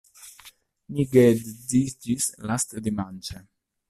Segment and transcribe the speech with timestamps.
[0.95, 3.43] Ni geedziĝis lastdimanĉe.